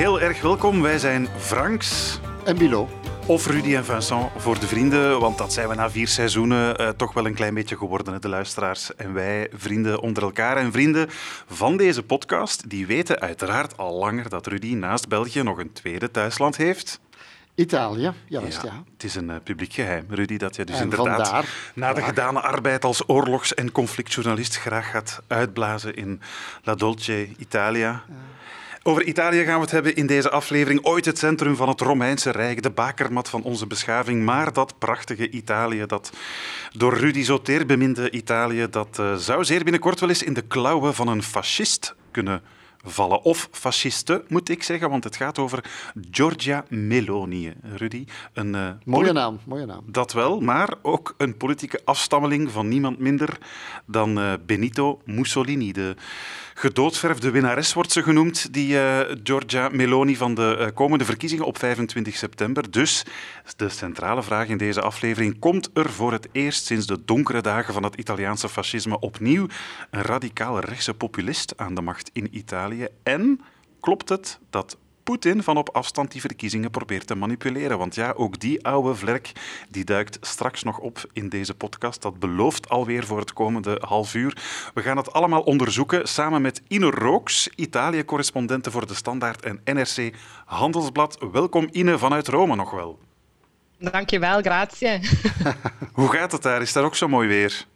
[0.00, 0.82] heel erg welkom.
[0.82, 2.18] Wij zijn Franks.
[2.44, 2.88] En Bilo.
[3.26, 6.88] Of Rudy en Vincent voor de vrienden, want dat zijn we na vier seizoenen uh,
[6.88, 8.94] toch wel een klein beetje geworden, de luisteraars.
[8.94, 11.06] En wij, vrienden onder elkaar en vrienden
[11.46, 16.10] van deze podcast, die weten uiteraard al langer dat Rudy naast België nog een tweede
[16.10, 17.00] thuisland heeft.
[17.54, 18.82] Italië, juist, ja, ja.
[18.92, 21.44] Het is een uh, publiek geheim, Rudy, dat je dus en inderdaad vandaar,
[21.74, 26.20] na de gedane arbeid als oorlogs- en conflictjournalist graag gaat uitblazen in
[26.62, 28.02] La Dolce Italia.
[28.08, 28.14] Ja.
[28.82, 30.84] Over Italië gaan we het hebben in deze aflevering.
[30.84, 34.24] Ooit het centrum van het Romeinse Rijk, de bakermat van onze beschaving.
[34.24, 36.12] Maar dat prachtige Italië, dat
[36.72, 40.42] door Rudy zo teer beminde Italië, dat uh, zou zeer binnenkort wel eens in de
[40.42, 42.42] klauwen van een fascist kunnen
[42.84, 43.22] vallen.
[43.22, 45.64] Of fasciste, moet ik zeggen, want het gaat over
[46.10, 48.04] Giorgia Meloni, Rudy.
[48.32, 49.82] Een, uh, mooie naam, mooie naam.
[49.86, 53.38] Dat wel, maar ook een politieke afstammeling van niemand minder
[53.86, 55.96] dan uh, Benito Mussolini, de
[56.54, 62.16] gedoodverfde winnares wordt ze genoemd, die uh, Giorgia Meloni van de komende verkiezingen op 25
[62.16, 62.70] september.
[62.70, 63.04] Dus
[63.56, 67.74] de centrale vraag in deze aflevering: komt er voor het eerst sinds de donkere dagen
[67.74, 69.46] van het Italiaanse fascisme opnieuw
[69.90, 72.69] een radicaal rechtse populist aan de macht in Italië?
[73.02, 73.40] En
[73.80, 77.78] klopt het dat Poetin van op afstand die verkiezingen probeert te manipuleren.
[77.78, 79.32] Want ja, ook die oude vlerk
[79.68, 82.02] die duikt straks nog op in deze podcast.
[82.02, 84.36] Dat belooft alweer voor het komende half uur.
[84.74, 90.14] We gaan het allemaal onderzoeken samen met Ine Rooks, Italië-correspondente voor De Standaard en NRC
[90.44, 91.18] Handelsblad.
[91.32, 92.98] Welkom Ine vanuit Rome nog wel.
[93.78, 95.00] Dankjewel, grazie.
[95.92, 96.62] Hoe gaat het daar?
[96.62, 97.66] Is daar ook zo mooi weer?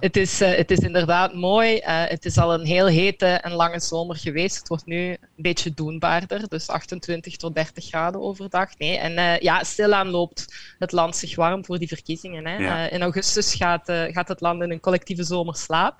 [0.00, 1.76] Het is, uh, het is inderdaad mooi.
[1.76, 4.58] Uh, het is al een heel hete en lange zomer geweest.
[4.58, 8.78] Het wordt nu een beetje doenbaarder, dus 28 tot 30 graden overdag.
[8.78, 8.98] Nee.
[8.98, 12.46] En uh, ja, stilaan loopt het land zich warm voor die verkiezingen.
[12.46, 12.56] Hè.
[12.56, 12.90] Ja.
[12.90, 15.98] in augustus gaat, gaat het land in een collectieve zomerslaap.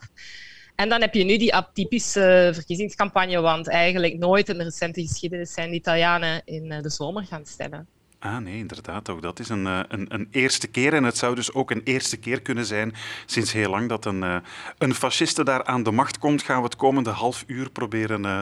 [0.75, 5.53] En dan heb je nu die atypische verkiezingscampagne, want eigenlijk nooit in de recente geschiedenis
[5.53, 7.89] zijn de Italianen in de zomer gaan stemmen.
[8.26, 9.09] Ah nee, inderdaad.
[9.09, 10.94] Ook dat is een, eh, een, een, eerste keer.
[10.94, 12.94] En het zou dus ook een eerste keer kunnen zijn
[13.26, 14.37] sinds heel lang dat een, uh,
[14.78, 16.42] een fasciste daar aan de macht komt.
[16.42, 18.41] Gaan we het komende half uur proberen uh,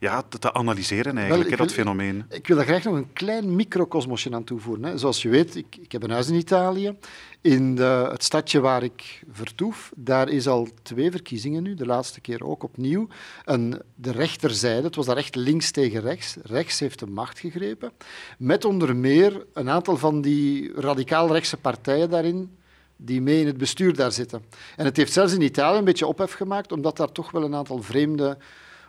[0.00, 2.24] ja, te, te, analyseren, eigenlijk, Wel, dat fenomeen.
[2.28, 4.84] Ik wil daar graag nog een klein microcosmosje aan toevoegen.
[4.84, 4.98] Hè.
[4.98, 6.96] Zoals je weet, ik, ik heb een huis in Italië.
[7.44, 12.20] In de, het stadje waar ik vertoef, daar is al twee verkiezingen nu, de laatste
[12.20, 13.06] keer ook opnieuw.
[13.44, 17.92] En de rechterzijde, het was daar echt links tegen rechts, rechts heeft de macht gegrepen,
[18.38, 22.56] met onder meer een aantal van die radicaal-rechtse partijen daarin,
[22.96, 24.44] die mee in het bestuur daar zitten.
[24.76, 27.54] En het heeft zelfs in Italië een beetje ophef gemaakt, omdat daar toch wel een
[27.54, 28.38] aantal vreemde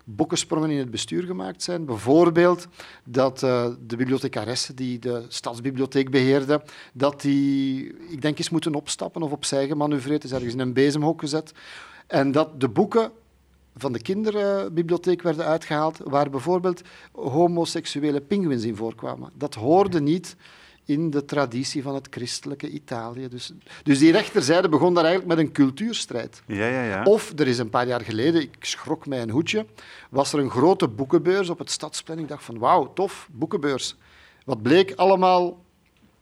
[0.05, 1.85] boekensprongen in het bestuur gemaakt zijn.
[1.85, 2.67] Bijvoorbeeld
[3.03, 6.61] dat uh, de bibliothecaresse die de stadsbibliotheek beheerde,
[6.93, 11.19] dat die, ik denk, eens moeten opstappen of opzij gemanoeuvreerd is, ergens in een bezemhok
[11.19, 11.51] gezet.
[12.07, 13.11] En dat de boeken
[13.75, 19.31] van de kinderbibliotheek werden uitgehaald, waar bijvoorbeeld homoseksuele pinguïns in voorkwamen.
[19.33, 20.35] Dat hoorde niet
[20.85, 23.27] in de traditie van het christelijke Italië.
[23.27, 23.51] Dus,
[23.83, 26.41] dus die rechterzijde begon daar eigenlijk met een cultuurstrijd.
[26.45, 27.03] Ja, ja, ja.
[27.03, 29.65] Of er is een paar jaar geleden, ik schrok mij een hoedje,
[30.09, 32.19] was er een grote boekenbeurs op het Stadsplein.
[32.19, 33.95] Ik dacht van wauw, tof, boekenbeurs.
[34.45, 35.63] Wat bleek allemaal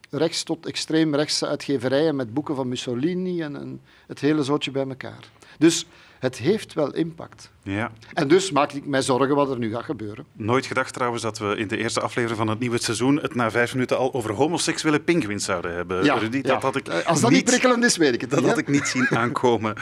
[0.09, 4.87] rechts tot extreem rechtse uitgeverijen met boeken van Mussolini en, en het hele zootje bij
[4.87, 5.29] elkaar.
[5.57, 5.85] Dus
[6.19, 7.51] het heeft wel impact.
[7.63, 7.91] Ja.
[8.13, 10.25] En dus maak ik mij zorgen wat er nu gaat gebeuren.
[10.33, 13.51] Nooit gedacht trouwens dat we in de eerste aflevering van het nieuwe seizoen het na
[13.51, 16.03] vijf minuten al over homoseksuele pinguïns zouden hebben.
[16.03, 18.45] Ja, Rudy, dat had ik eh, Als dat niet prikkelend is, weet ik het Dat
[18.45, 19.75] had ik niet zien aankomen.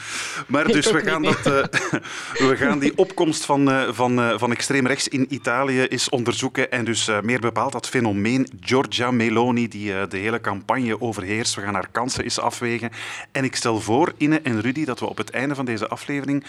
[0.48, 1.64] Maar dus we gaan, dat, uh,
[2.50, 6.72] we gaan die opkomst van, uh, van, van extreem rechts in Italië eens onderzoeken.
[6.72, 11.56] En dus meer bepaald dat fenomeen Giorgia Meloni, die de hele campagne overheerst.
[11.56, 12.90] We gaan haar kansen eens afwegen.
[13.32, 16.44] En ik stel voor, Inne en Rudy, dat we op het einde van deze aflevering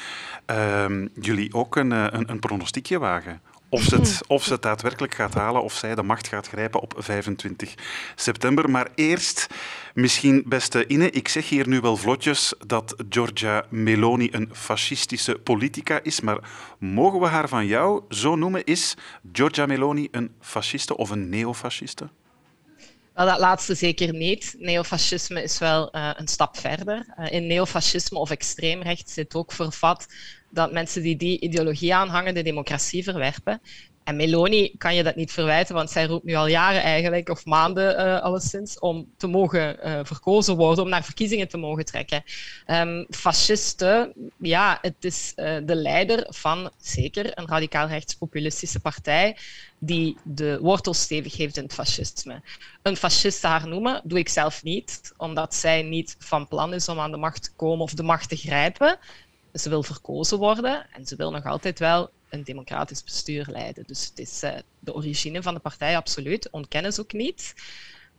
[0.46, 3.40] ehm, jullie ook een, eh, een, een pronostiekje wagen.
[3.68, 6.80] Of ze, het, of ze het daadwerkelijk gaat halen, of zij de macht gaat grijpen
[6.80, 7.74] op 25
[8.16, 8.70] september.
[8.70, 9.46] Maar eerst,
[9.94, 16.00] misschien beste Inne, ik zeg hier nu wel vlotjes dat Giorgia Meloni een fascistische politica
[16.02, 16.38] is, maar
[16.78, 18.64] mogen we haar van jou zo noemen?
[18.64, 18.94] Is
[19.32, 22.08] Giorgia Meloni een fasciste of een neofasciste?
[23.14, 24.54] Wel, dat laatste zeker niet.
[24.58, 27.14] Neofascisme is wel uh, een stap verder.
[27.18, 30.06] Uh, in neofascisme of extreemrecht zit ook vervat
[30.52, 33.60] dat mensen die die ideologie aanhangen de democratie verwerpen.
[34.04, 37.44] En Meloni kan je dat niet verwijten, want zij roept nu al jaren eigenlijk, of
[37.44, 42.22] maanden uh, alleszins, om te mogen uh, verkozen worden, om naar verkiezingen te mogen trekken.
[42.66, 49.36] Um, fascisten, ja, het is uh, de leider van zeker een radicaal rechtspopulistische partij
[49.78, 52.42] die de wortels stevig heeft in het fascisme.
[52.82, 57.00] Een fascist haar noemen doe ik zelf niet, omdat zij niet van plan is om
[57.00, 58.98] aan de macht te komen of de macht te grijpen.
[59.52, 63.84] Ze wil verkozen worden en ze wil nog altijd wel een democratisch bestuur leiden.
[63.86, 64.40] Dus het is
[64.78, 66.50] de origine van de partij, absoluut.
[66.50, 67.54] Ontkennen ze ook niet.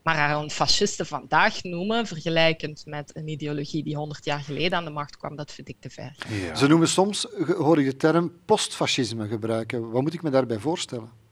[0.03, 4.85] Maar haar een fascisten vandaag noemen, vergelijkend met een ideologie die 100 jaar geleden aan
[4.85, 6.15] de macht kwam, dat vind ik te ver.
[6.55, 7.27] Ze noemen soms,
[7.57, 9.91] hoor ik de term postfascisme gebruiken.
[9.91, 11.22] Wat moet ik me daarbij voorstellen?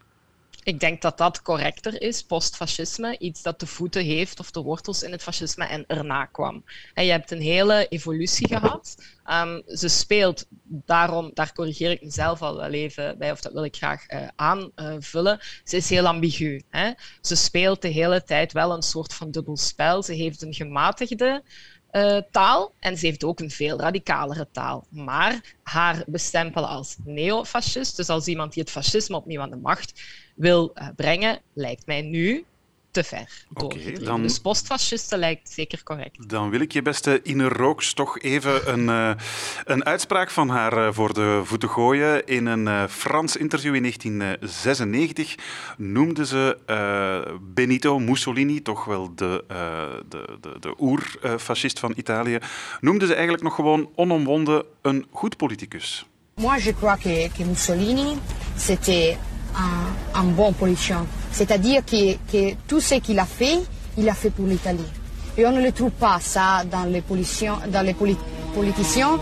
[0.64, 5.04] Ik denk dat dat correcter is, postfascisme, iets dat de voeten heeft of de wortels
[5.04, 6.64] in het fascisme en erna kwam.
[6.94, 8.96] En je hebt een hele evolutie gehad.
[9.32, 13.64] Um, ze speelt, daarom, daar corrigeer ik mezelf al wel even bij, of dat wil
[13.64, 15.40] ik graag uh, aanvullen.
[15.64, 16.62] ze is heel ambigu.
[16.70, 16.92] Hè?
[17.22, 20.04] Ze speelt de hele tijd wel een soort van dubbelspel.
[20.04, 21.44] Ze heeft een gematigde
[21.92, 24.86] uh, taal en ze heeft ook een veel radicalere taal.
[24.90, 30.02] Maar haar bestempelen als neofascist, dus als iemand die het fascisme opnieuw aan de macht
[30.36, 32.46] wil uh, brengen, lijkt mij nu
[32.92, 33.46] te ver.
[33.54, 36.30] Okay, dan, dus postfascisten lijkt zeker correct.
[36.30, 39.12] Dan wil ik je beste Ine Rooks toch even een, uh,
[39.66, 42.28] een uitspraak van haar uh, voor de voeten gooien.
[42.28, 45.36] In een uh, Frans interview in 1996
[45.78, 46.58] noemde ze
[47.42, 49.44] Benito Mussolini, toch wel de,
[50.10, 52.38] de, de, de oerfascist van Italië,
[52.80, 56.06] noemde ze eigenlijk nog gewoon onomwonden een goed politicus.
[56.36, 58.18] Moi, je crois que, que Mussolini,
[58.56, 59.18] c'était
[59.56, 61.06] un, un bon politicien.
[61.32, 63.60] C'est-à-dire que, que, tout ce qu'il a fait,
[63.98, 64.92] il a fait pour l'Italie.
[65.38, 67.04] Et on ne le trouve pas ça dans les,
[67.72, 67.94] dans les
[68.54, 69.20] politiciens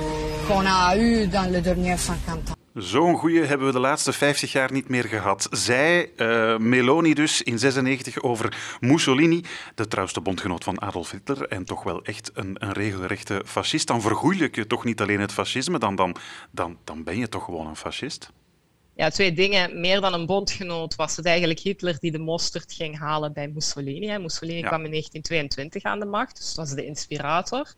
[0.48, 2.60] qu'on a eu dans les derniers 50 ans.
[2.82, 5.48] Zo'n goeie hebben we de laatste 50 jaar niet meer gehad.
[5.52, 9.44] Zij, uh, Meloni dus, in 96 over Mussolini,
[9.76, 13.88] de trouwste bondgenoot van Adolf Hitler en toch wel echt een, een regelrechte fascist.
[13.88, 16.16] Dan vergoeilijk je toch niet alleen het fascisme, dan, dan,
[16.52, 18.32] dan, dan ben je toch gewoon een fascist?
[19.00, 19.80] Ja, twee dingen.
[19.80, 24.18] Meer dan een bondgenoot was het eigenlijk Hitler die de mosterd ging halen bij Mussolini.
[24.18, 27.74] Mussolini kwam in 1922 aan de macht, dus was de inspirator.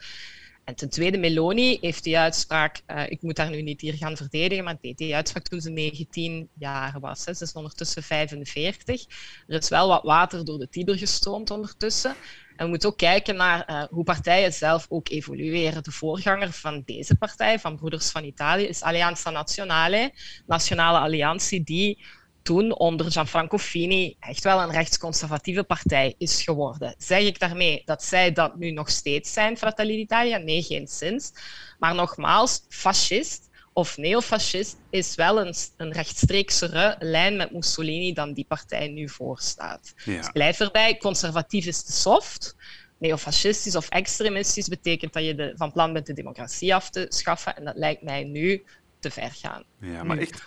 [0.64, 4.18] En ten tweede, Meloni heeft die uitspraak, uh, ik moet daar nu niet hier gaan
[4.18, 7.26] verdedigen, maar deed die uitspraak toen ze 19 jaar was.
[7.26, 7.34] Hè.
[7.34, 9.06] Ze is ondertussen 45.
[9.48, 12.16] Er is wel wat water door de Tiber gestroomd ondertussen.
[12.56, 15.84] En we moeten ook kijken naar uh, hoe partijen zelf ook evolueren.
[15.84, 20.14] De voorganger van deze partij, van Broeders van Italië, is Alleanza Nazionale,
[20.46, 22.04] Nationale Alliantie, die
[22.42, 26.96] toen onder Gianfranco Fini echt wel een rechtsconservatieve partij is geworden.
[26.98, 30.38] Zeg ik daarmee dat zij dat nu nog steeds zijn, Fratelli d'Italia?
[30.38, 31.32] Nee, geen zins.
[31.80, 38.46] Maar nogmaals, fascist of neofascist is wel een, een rechtstreeksere lijn met Mussolini dan die
[38.48, 39.94] partij nu voorstaat.
[40.06, 40.18] Ja.
[40.18, 42.56] Dus blijf erbij, conservatief is te soft.
[42.98, 47.56] Neofascistisch of extremistisch betekent dat je de, van plan bent de democratie af te schaffen.
[47.56, 48.64] En dat lijkt mij nu
[49.02, 49.64] te ver gaan.
[49.80, 50.44] Ja, maar echt,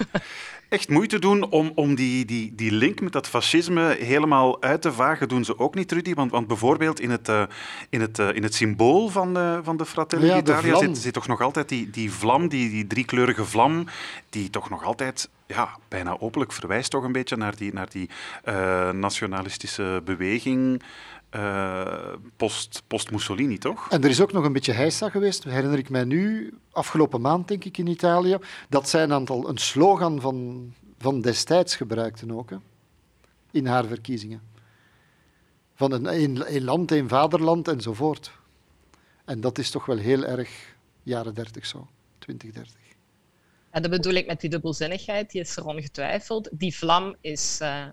[0.69, 4.93] echt moeite doen om, om die, die, die link met dat fascisme helemaal uit te
[4.93, 6.15] vagen, doen ze ook niet, Rudy.
[6.15, 7.43] Want, want bijvoorbeeld in het, uh,
[7.91, 11.13] in het, uh, in het symbool van de, van de Fratelli ja, d'Italia zit, zit,
[11.13, 13.87] toch nog altijd die, die vlam, die, die driekleurige vlam,
[14.31, 18.11] die toch nog altijd ja, bijna openlijk verwijst toch een beetje naar die, naar die
[18.45, 20.83] uh, nationalistische beweging.
[21.37, 23.91] Uh, post, post Mussolini, toch?
[23.91, 27.49] En er is ook nog een beetje heisa geweest, herinner ik mij nu, afgelopen maand
[27.49, 28.39] denk ik in Italië,
[28.69, 32.57] dat zij een aantal een slogan van, van destijds gebruikten ook, hè,
[33.51, 34.43] in haar verkiezingen.
[35.75, 38.33] Van een, een, een land, een vaderland enzovoort.
[39.25, 41.89] En dat is toch wel heel erg jaren 30 zo,
[42.19, 42.75] 2030.
[43.71, 46.49] En dat bedoel ik met die dubbelzinnigheid, die is er ongetwijfeld.
[46.53, 47.59] Die vlam is...
[47.63, 47.87] Uh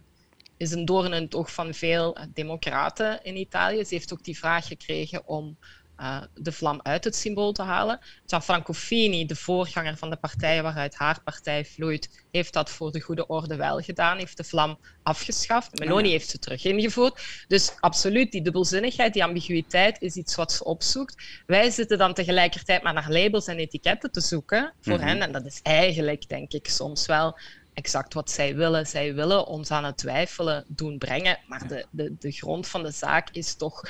[0.61, 3.85] is een doorn in het oog van veel democraten in Italië.
[3.85, 5.57] Ze heeft ook die vraag gekregen om
[6.01, 7.99] uh, de vlam uit het symbool te halen.
[8.25, 12.99] Gianfranco Fini, de voorganger van de partij waaruit haar partij vloeit, heeft dat voor de
[12.99, 15.79] goede orde wel gedaan, heeft de vlam afgeschaft.
[15.79, 17.45] Meloni heeft ze terug ingevoerd.
[17.47, 21.23] Dus absoluut, die dubbelzinnigheid, die ambiguïteit is iets wat ze opzoekt.
[21.45, 25.07] Wij zitten dan tegelijkertijd maar naar labels en etiketten te zoeken voor mhm.
[25.07, 25.21] hen.
[25.21, 27.37] En dat is eigenlijk, denk ik, soms wel
[27.73, 28.87] exact wat zij willen.
[28.87, 31.39] Zij willen ons aan het twijfelen doen brengen.
[31.47, 33.81] Maar de, de, de grond van de zaak is toch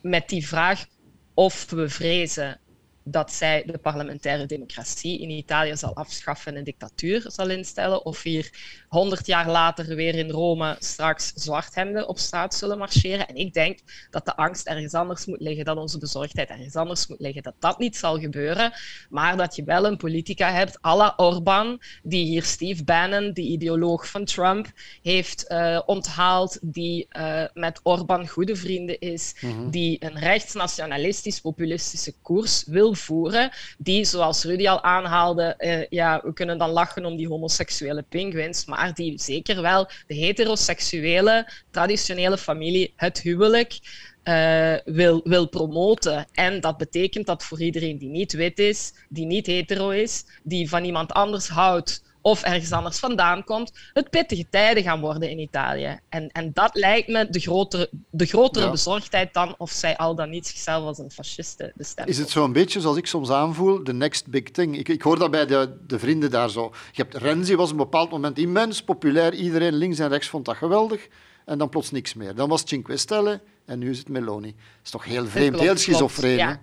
[0.00, 0.86] met die vraag
[1.34, 2.60] of we vrezen
[3.08, 8.22] dat zij de parlementaire democratie in Italië zal afschaffen en een dictatuur zal instellen, of
[8.22, 8.50] hier
[8.96, 13.28] honderd jaar later weer in Rome straks zwarthemden op straat zullen marcheren.
[13.28, 13.78] En ik denk
[14.10, 17.54] dat de angst ergens anders moet liggen, dat onze bezorgdheid ergens anders moet liggen, dat
[17.58, 18.72] dat niet zal gebeuren,
[19.10, 23.50] maar dat je wel een politica hebt, à la Orbán, die hier Steve Bannon, die
[23.50, 24.66] ideoloog van Trump,
[25.02, 29.70] heeft uh, onthaald, die uh, met Orbán goede vrienden is, mhm.
[29.70, 36.32] die een rechtsnationalistisch populistische koers wil voeren, die, zoals Rudy al aanhaalde, uh, ja, we
[36.32, 42.92] kunnen dan lachen om die homoseksuele penguins, maar die zeker wel de heteroseksuele, traditionele familie,
[42.96, 43.78] het huwelijk,
[44.24, 46.26] uh, wil, wil promoten.
[46.32, 50.68] En dat betekent dat voor iedereen die niet wit is, die niet hetero is, die
[50.68, 55.38] van iemand anders houdt of ergens anders vandaan komt, het pittige tijden gaan worden in
[55.38, 55.98] Italië.
[56.08, 60.30] En, en dat lijkt me de grotere, de grotere bezorgdheid dan of zij al dan
[60.30, 62.12] niet zichzelf als een fasciste bestemmen.
[62.12, 64.78] Is het zo'n beetje zoals ik soms aanvoel, de next big thing?
[64.78, 66.72] Ik, ik hoor dat bij de, de vrienden daar zo.
[66.92, 69.34] Je hebt Renzi, was op een bepaald moment immens populair.
[69.34, 71.08] Iedereen links en rechts vond dat geweldig.
[71.44, 72.34] En dan plots niks meer.
[72.34, 74.50] Dan was Cinque Stelle en nu is het Meloni.
[74.50, 76.36] Dat is toch heel vreemd, heel schizofreen.
[76.36, 76.60] Ja.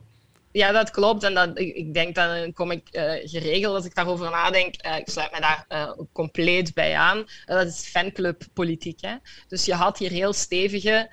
[0.53, 1.23] Ja, dat klopt.
[1.23, 4.85] En dat, ik, denk, dan kom ik uh, geregeld als ik daarover nadenk.
[4.85, 7.25] Uh, ik sluit me daar compleet bij aan.
[7.45, 9.01] dat is fanclubpolitiek.
[9.01, 9.15] Hè?
[9.47, 11.09] Dus je had hier heel stevige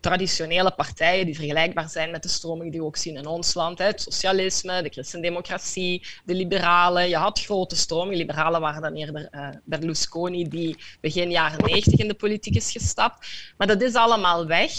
[0.00, 3.78] traditionele partijen die vergelijkbaar zijn met de stromingen die we ook zien in ons land.
[3.78, 3.84] Hè.
[3.84, 7.08] Het socialisme, de christendemocratie, de liberalen.
[7.08, 8.18] Je had grote stromingen.
[8.18, 13.26] Liberalen waren dan eerder uh, Berlusconi, die begin jaren 90 in de politiek is gestapt.
[13.56, 14.72] Maar dat is allemaal weg.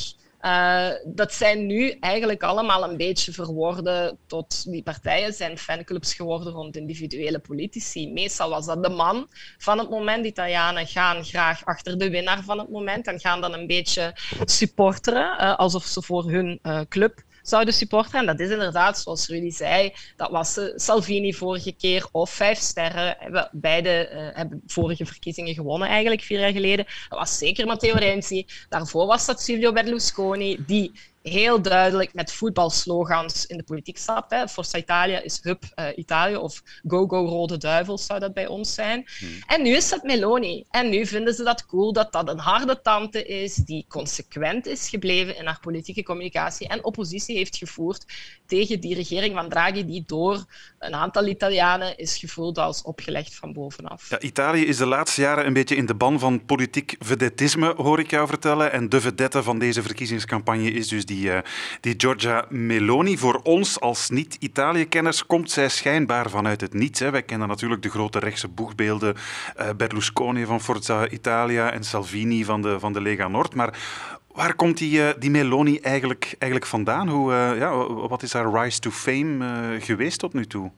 [0.45, 6.53] Uh, dat zijn nu eigenlijk allemaal een beetje verworden tot die partijen zijn fanclubs geworden
[6.53, 8.11] rond individuele politici.
[8.11, 10.25] Meestal was dat de man van het moment.
[10.25, 15.41] Italianen gaan graag achter de winnaar van het moment en gaan dan een beetje supporteren,
[15.41, 18.19] uh, alsof ze voor hun uh, club zouden supporteren.
[18.19, 23.15] En dat is inderdaad, zoals Rudy zei, dat was Salvini vorige keer of Vijf Sterren.
[23.19, 26.85] Hebben beide uh, hebben vorige verkiezingen gewonnen, eigenlijk vier jaar geleden.
[27.09, 28.45] Dat was zeker Matteo Renzi.
[28.69, 30.91] Daarvoor was dat Silvio Berlusconi, die
[31.23, 34.31] heel duidelijk met voetbalslogans in de politiek stapt.
[34.31, 34.47] Hè.
[34.47, 38.73] Forza Italia is Hub uh, Italië of Go Go Rode Duivels zou dat bij ons
[38.73, 39.05] zijn.
[39.19, 39.29] Hmm.
[39.47, 40.65] En nu is dat Meloni.
[40.69, 44.89] En nu vinden ze dat cool dat dat een harde tante is die consequent is
[44.89, 48.05] gebleven in haar politieke communicatie en oppositie heeft gevoerd
[48.45, 50.45] tegen die regering van Draghi die door
[50.85, 54.09] een aantal Italianen is gevoeld als opgelegd van bovenaf.
[54.09, 57.99] Ja, Italië is de laatste jaren een beetje in de ban van politiek vedettisme, hoor
[57.99, 58.71] ik jou vertellen.
[58.71, 61.37] En de vedette van deze verkiezingscampagne is dus die uh,
[61.81, 63.17] die Giorgia Meloni.
[63.17, 66.99] Voor ons als niet-Italië-kenners komt zij schijnbaar vanuit het niets.
[66.99, 67.11] Hè.
[67.11, 69.15] Wij kennen natuurlijk de grote rechtse boegbeelden
[69.59, 73.55] uh, Berlusconi van Forza Italia en Salvini van de, van de Lega Nord.
[73.55, 73.77] Maar
[74.33, 77.09] Waar komt die, uh, die Meloni eigenlijk, eigenlijk vandaan?
[77.09, 80.71] Hoe, uh, ja, wat is haar rise to fame uh, geweest tot nu toe?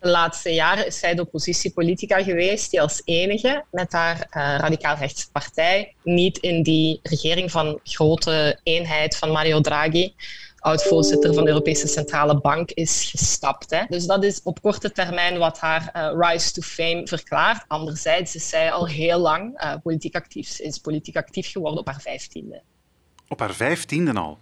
[0.00, 5.30] De laatste jaren is zij de oppositiepolitica geweest die als enige met haar uh, radicaal-rechtse
[5.30, 10.14] partij niet in die regering van grote eenheid van Mario Draghi,
[10.62, 13.70] oud-voorzitter van de Europese Centrale Bank, is gestapt.
[13.70, 13.84] Hè.
[13.88, 17.64] Dus dat is op korte termijn wat haar uh, rise to fame verklaart.
[17.68, 20.58] Anderzijds is zij al heel lang uh, politiek actief.
[20.58, 22.62] is politiek actief geworden op haar vijftiende.
[23.28, 24.38] Op haar vijftiende al?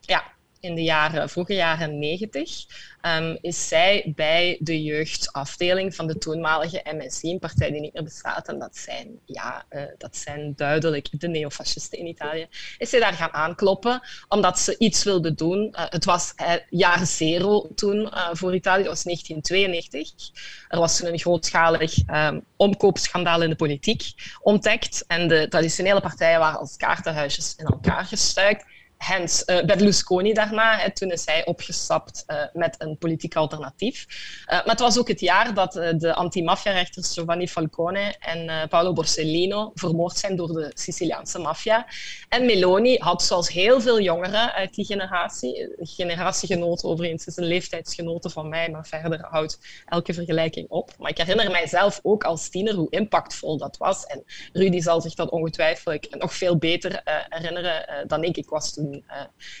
[0.00, 0.24] Ja,
[0.60, 2.64] in de jaren, vroege jaren negentig,
[3.02, 8.02] um, is zij bij de jeugdafdeling van de toenmalige MSI, een partij die niet meer
[8.02, 12.48] bestaat, en dat zijn, ja, uh, dat zijn duidelijk de neofascisten in Italië,
[12.78, 15.68] is zij daar gaan aankloppen, omdat ze iets wilde doen.
[15.72, 20.30] Uh, het was uh, jaar zero toen voor Italië, dat was 1992.
[20.68, 24.02] Er was toen een grootschalig um, omkoopschandaal in de politiek
[24.42, 28.64] ontdekt en de traditionele partijen waren als kaartenhuisjes in elkaar gestuikt.
[29.04, 30.78] Hens uh, Berlusconi daarna.
[30.78, 34.06] Hè, toen is hij opgestapt uh, met een politiek alternatief.
[34.08, 39.70] Uh, maar het was ook het jaar dat de anti-mafia-rechters Giovanni Falcone en Paolo Borsellino
[39.74, 41.86] vermoord zijn door de Siciliaanse maffia.
[42.28, 48.30] En Meloni had, zoals heel veel jongeren uit die generatie, generatiegenoten overigens, is een leeftijdsgenote
[48.30, 50.90] van mij, maar verder houdt elke vergelijking op.
[50.98, 54.04] Maar ik herinner mijzelf ook als tiener hoe impactvol dat was.
[54.04, 58.36] En Rudy zal zich dat ongetwijfeld nog veel beter herinneren dan ik.
[58.36, 59.16] Ik was toen uh,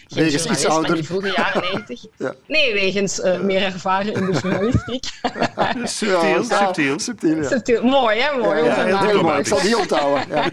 [0.08, 0.94] wegens iets ouder.
[0.94, 2.06] die vroege jaren 90.
[2.16, 2.34] ja.
[2.46, 5.04] Nee, wegens uh, meer ervaren in de journalistiek.
[5.84, 6.98] subtiel, subtiel.
[6.98, 7.48] Subtiel, ja.
[7.48, 7.82] subtiel.
[7.82, 8.38] Mooi, hè?
[8.38, 8.64] Mooi.
[8.64, 9.38] Ja, ja, heel mooi.
[9.38, 10.24] Ik zal die onthouden.
[10.28, 10.50] Ja.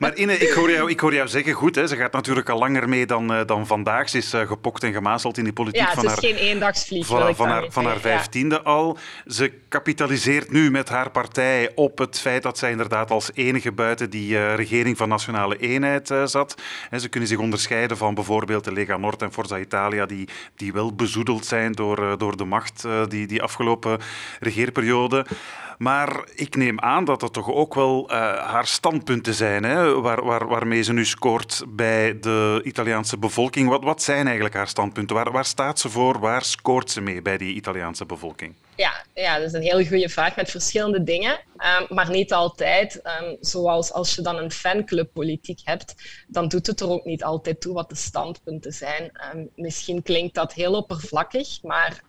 [0.00, 2.58] maar Ine, ik hoor, jou, ik hoor jou zeggen, goed, hè, ze gaat natuurlijk al
[2.58, 4.08] langer mee dan, uh, dan vandaag.
[4.08, 6.24] Ze is uh, gepokt en gemazeld in die politiek ja, van het haar...
[6.24, 7.06] is geen eendagsvlieg.
[7.06, 8.98] Van, van, haar, van haar vijftiende al.
[9.26, 14.10] Ze kapitaliseert nu met haar partij op het feit dat zij inderdaad als enige buiten
[14.10, 16.54] die regering van nationale eenheid zat.
[16.90, 20.72] En ze kunnen zich onderscheiden van bijvoorbeeld de Lega Nord en Forza Italia, die, die
[20.72, 23.98] wel bezoedeld zijn door, eh, door de macht uh, die, die afgelopen
[24.40, 25.26] regeerperiode.
[25.78, 30.24] Maar ik neem aan dat dat toch ook wel uh, haar standpunten zijn, hè, waar,
[30.24, 33.68] waar, waarmee ze nu scoort bij de Italiaanse bevolking.
[33.68, 35.16] Wat, wat zijn eigenlijk haar standpunten?
[35.16, 36.18] Waar, waar staat ze voor?
[36.18, 38.54] Waar scoort ze mee bij die Italiaanse bevolking?
[38.76, 41.40] Ja, ja, dat is een hele goede vraag met verschillende dingen,
[41.80, 43.00] um, maar niet altijd.
[43.22, 45.94] Um, zoals als je dan een fanclubpolitiek hebt,
[46.28, 49.10] dan doet het er ook niet altijd toe wat de standpunten zijn.
[49.34, 52.02] Um, misschien klinkt dat heel oppervlakkig, maar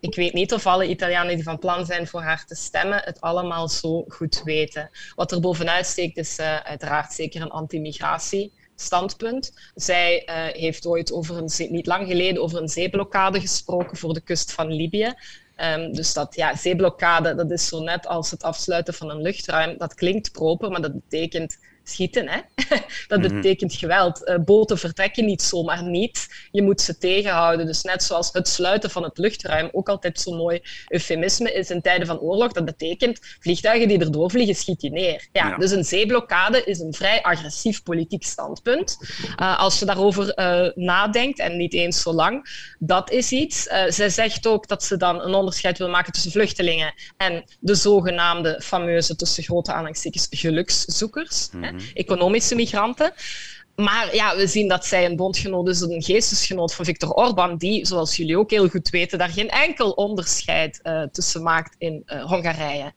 [0.00, 3.20] ik weet niet of alle Italianen die van plan zijn voor haar te stemmen het
[3.20, 4.90] allemaal zo goed weten.
[5.14, 9.52] Wat er bovenuit steekt is uh, uiteraard zeker een anti-migratie standpunt.
[9.74, 14.20] Zij uh, heeft ooit over een, niet lang geleden over een zeeblokkade gesproken voor de
[14.20, 15.14] kust van Libië.
[15.56, 19.78] Ehm, dus dat ja, zeeblokkade, dat is zo net als het afsluiten van een luchtruim.
[19.78, 22.28] Dat klinkt proper, maar dat betekent schieten.
[22.28, 22.40] Hè?
[23.08, 23.34] dat mhm.
[23.34, 24.22] betekent geweld.
[24.24, 26.28] Uh, boten vertrekken niet zomaar niet.
[26.50, 27.66] Je moet ze tegenhouden.
[27.66, 31.82] Dus net zoals het sluiten van het luchtruim ook altijd zo'n mooi eufemisme is in
[31.82, 32.52] tijden van oorlog.
[32.52, 35.28] Dat betekent vliegtuigen die erdoor vliegen, schiet je neer.
[35.32, 38.96] Ja, Dus een zeeblokkade is een vrij agressief politiek standpunt.
[39.40, 42.46] Uh, als je daarover uh, nadenkt, en niet eens zo lang,
[42.78, 43.62] dat is iets.
[43.88, 48.60] zij zegt ook dat ze dan een onderscheid wil maken tussen vluchtelingen en de zogenaamde
[48.62, 51.48] fameuze, tussen grote aanhalingstekens, gelukszoekers.
[51.56, 51.73] hè?
[51.94, 53.10] Economische migranten.
[53.76, 57.86] Maar ja, we zien dat zij een bondgenoot is, een geestesgenoot van Viktor Orban, die,
[57.86, 62.24] zoals jullie ook heel goed weten, daar geen enkel onderscheid uh, tussen maakt in uh,
[62.24, 62.92] Hongarije.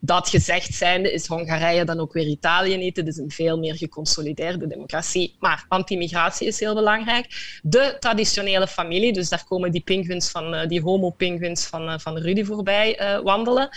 [0.00, 2.96] Dat gezegd zijnde is Hongarije dan ook weer Italië niet.
[2.96, 5.36] Het is een veel meer geconsolideerde democratie.
[5.38, 7.60] Maar anti-migratie is heel belangrijk.
[7.62, 12.44] De traditionele familie, dus daar komen die pinguïns van, uh, die homo-pinguïns van, van Rudy
[12.44, 13.68] voorbij wandelen.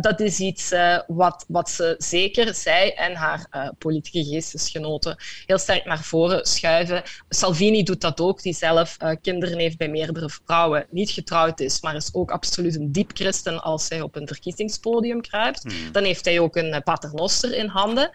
[0.00, 0.74] dat is iets
[1.06, 5.16] wat, wat ze zeker, zij en haar politieke geestesgenoten,
[5.46, 7.02] heel sterk naar voren schuiven.
[7.28, 11.80] Salvini doet dat ook, die zelf uh, kinderen heeft bij meerdere vrouwen, niet getrouwd is,
[11.80, 15.62] maar is ook absoluut een diep christen als hij op een verkiezingspodium kruipt.
[15.62, 15.92] Hmm.
[15.92, 18.10] Dan heeft hij ook een uh, paternoster in handen.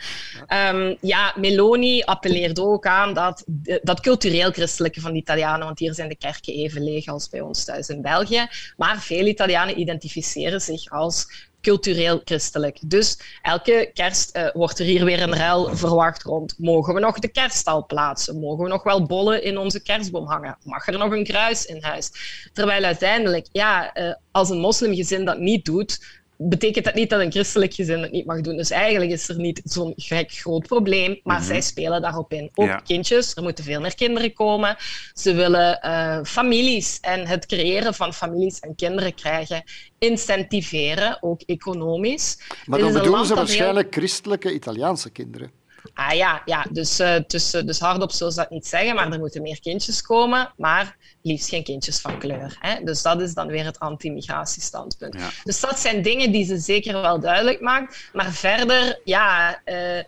[0.69, 3.43] Um, ja, Meloni appelleert ook aan dat,
[3.81, 7.41] dat cultureel christelijke van de Italianen, want hier zijn de kerken even leeg als bij
[7.41, 11.27] ons thuis in België, maar veel Italianen identificeren zich als
[11.65, 12.77] cultureel christelijk.
[12.85, 16.55] Dus elke kerst uh, wordt er hier weer een ruil verwacht rond.
[16.57, 18.39] Mogen we nog de kerststal plaatsen?
[18.39, 20.57] Mogen we nog wel bollen in onze kerstboom hangen?
[20.63, 22.11] Mag er nog een kruis in huis?
[22.53, 25.99] Terwijl uiteindelijk, ja, uh, als een moslimgezin dat niet doet,
[26.37, 28.57] betekent dat niet dat een christelijk gezin het niet mag doen.
[28.57, 31.45] Dus eigenlijk is er niet zo'n gek groot probleem, maar mhm.
[31.45, 32.49] zij spelen daarop in.
[32.53, 34.75] Ook kindjes, er moeten veel meer kinderen komen.
[35.13, 39.63] Ze willen uh, families en het creëren van families en kinderen krijgen
[39.99, 42.37] incentiveren, ook economisch.
[42.65, 45.51] Maar dan bedoelen ze waarschijnlijk christelijke Italiaanse kinderen.
[45.97, 49.19] Ah ja, ja dus, uh, dus, dus hardop zullen ze dat niet zeggen, maar er
[49.19, 52.57] moeten meer kindjes komen, maar liefst geen kindjes van kleur.
[52.59, 52.83] Hè?
[52.83, 55.13] Dus dat is dan weer het anti-migratiestandpunt.
[55.13, 55.29] Ja.
[55.43, 58.09] Dus dat zijn dingen die ze zeker wel duidelijk maakt.
[58.13, 60.03] Maar verder, ja, uh,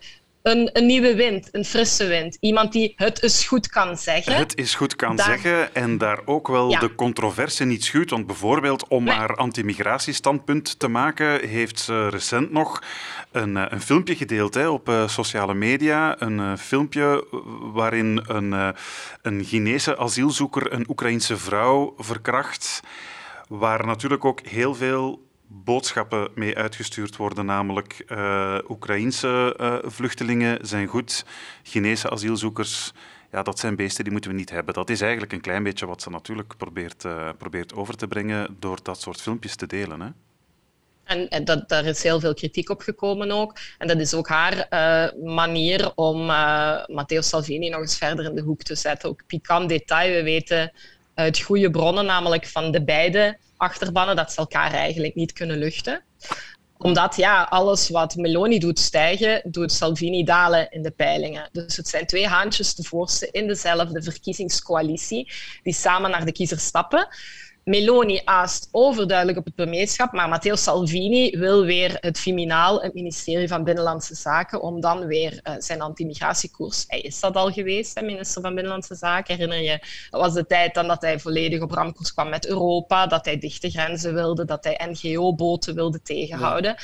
[0.50, 2.36] een, een, nieuwe wind, een frisse wind.
[2.40, 4.36] Iemand die het is goed kan zeggen.
[4.36, 8.10] Het is goed kan zeggen en daar ook wel de controverse niet schuwt.
[8.10, 12.82] Want bijvoorbeeld om haar anti-migratiestandpunt te maken, heeft ze recent nog
[13.32, 16.16] een, eh, een filmpje gedeeld hè, op uh, sociale media.
[16.18, 17.26] Een uh, filmpje
[17.72, 18.68] waarin een, uh,
[19.22, 22.80] een Chinese asielzoeker een Oekraïnse vrouw verkracht.
[23.48, 30.86] Waar natuurlijk ook heel veel boodschappen mee uitgestuurd worden, namelijk uh, Oekraïnse uh, vluchtelingen zijn
[30.86, 31.24] goed,
[31.62, 32.92] Chinese asielzoekers,
[33.32, 34.74] ja, dat zijn beesten die moeten we niet hebben.
[34.74, 38.56] Dat is eigenlijk een klein beetje wat ze natuurlijk probeert, uh, probeert over te brengen
[38.58, 40.00] door dat soort filmpjes te delen.
[40.00, 40.08] Hè?
[41.04, 43.58] En, en dat, daar is heel veel kritiek op gekomen ook.
[43.78, 44.68] En dat is ook haar
[45.24, 46.26] manier om
[46.86, 49.08] Matteo Salvini nog eens verder in de hoek te zetten.
[49.08, 50.72] Ook pikant detail, we weten
[51.14, 56.02] uit goede bronnen, namelijk van de beide achterbannen, dat ze elkaar eigenlijk niet kunnen luchten
[56.78, 61.48] omdat ja, alles wat Meloni doet stijgen, doet Salvini dalen in de peilingen.
[61.52, 62.82] Dus het zijn twee haantjes de
[63.30, 67.08] in dezelfde verkiezingscoalitie die samen naar de kiezer stappen.
[67.68, 73.48] Meloni aast overduidelijk op het premierschap, maar Matteo Salvini wil weer het Viminaal, het ministerie
[73.48, 76.84] van Binnenlandse Zaken, om dan weer uh, zijn anti-migratiekoers.
[76.86, 79.34] Hij is dat al geweest, hè, minister van Binnenlandse Zaken.
[79.34, 79.78] Herinner je,
[80.10, 83.38] dat was de tijd dan dat hij volledig op ramkoers kwam met Europa, dat hij
[83.38, 86.76] dichte grenzen wilde, dat hij NGO-boten wilde tegenhouden.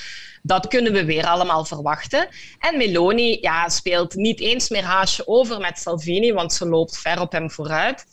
[0.42, 2.29] Dat kunnen we weer allemaal verwachten.
[2.59, 7.20] En Meloni ja, speelt niet eens meer haasje over met Salvini, want ze loopt ver
[7.20, 8.07] op hem vooruit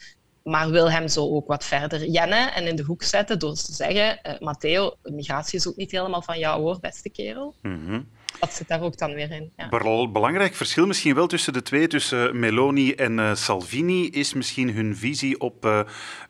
[0.43, 3.73] maar wil hem zo ook wat verder jennen en in de hoek zetten door te
[3.73, 7.55] zeggen, uh, Matteo, migratie is ook niet helemaal van jou hoor, beste kerel.
[7.61, 8.07] Mm
[8.39, 9.51] Dat zit daar ook dan weer in.
[9.57, 10.07] Ja.
[10.11, 14.95] Belangrijk verschil misschien wel tussen de twee, tussen Meloni en uh, Salvini, is misschien hun
[14.95, 15.79] visie op uh,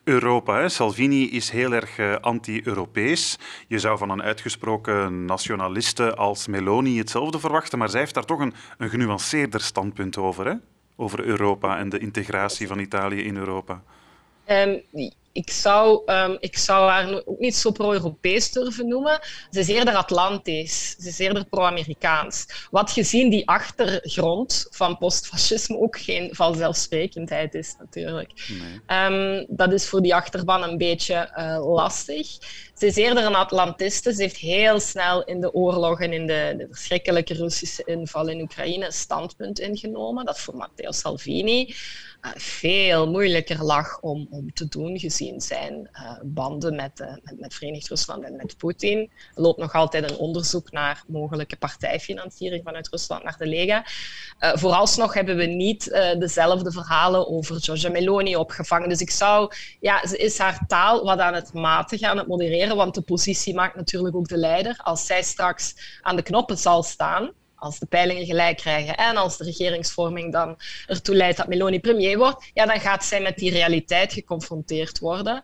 [0.04, 0.60] Europa.
[0.60, 0.68] Hè.
[0.68, 3.38] Salvini is heel erg anti-Europees.
[3.68, 8.40] Je zou van een uitgesproken nationaliste als Meloni hetzelfde verwachten, maar zij heeft daar toch
[8.40, 10.54] een, een genuanceerder standpunt over, hè?
[10.96, 13.82] over Europa en de integratie van Italië in Europa.
[14.46, 14.82] Um,
[15.32, 19.20] ik, zou, um, ik zou haar ook niet zo pro-Europees durven noemen.
[19.50, 20.96] Ze is eerder Atlantisch.
[20.98, 22.46] Ze is eerder pro-Amerikaans.
[22.70, 28.32] Wat gezien die achtergrond van postfascisme ook geen vanzelfsprekendheid is, natuurlijk.
[28.88, 29.02] Nee.
[29.04, 32.28] Um, dat is voor die achterban een beetje uh, lastig.
[32.74, 34.14] Ze is eerder een Atlantiste.
[34.14, 38.40] Ze heeft heel snel in de oorlog en in de, de verschrikkelijke Russische inval in
[38.40, 40.24] Oekraïne standpunt ingenomen.
[40.24, 41.74] Dat voor Matteo Salvini.
[42.36, 45.90] Veel moeilijker lag om, om te doen, gezien zijn
[46.22, 49.10] banden met, met, met Verenigd Rusland en met Poetin.
[49.34, 53.84] Er loopt nog altijd een onderzoek naar mogelijke partijfinanciering vanuit Rusland naar de Lega.
[54.38, 55.84] vooralsnog hebben we niet
[56.18, 58.88] dezelfde verhalen over Giorgia Meloni opgevangen.
[58.88, 62.76] Dus ik zou, ja, ze is haar taal wat aan het matigen, aan het modereren,
[62.76, 64.80] want de positie maakt natuurlijk ook de leider.
[64.82, 67.32] Als zij straks aan de knoppen zal staan,
[67.62, 72.18] als de peilingen gelijk krijgen en als de regeringsvorming dan ertoe leidt dat Meloni premier
[72.18, 75.42] wordt, ja, dan gaat zij met die realiteit geconfronteerd worden.